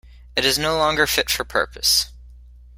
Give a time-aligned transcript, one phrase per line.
[0.35, 2.09] It is no longer fit for purpose.